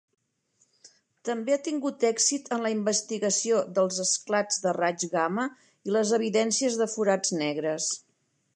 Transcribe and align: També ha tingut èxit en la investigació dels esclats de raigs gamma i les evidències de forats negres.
També 1.27 1.53
ha 1.55 1.59
tingut 1.67 2.05
èxit 2.09 2.49
en 2.57 2.65
la 2.67 2.71
investigació 2.75 3.61
dels 3.77 3.99
esclats 4.05 4.59
de 4.65 4.75
raigs 4.81 5.07
gamma 5.15 5.45
i 5.91 5.95
les 5.99 6.15
evidències 6.19 6.79
de 6.83 6.89
forats 6.95 7.35
negres. 7.45 7.91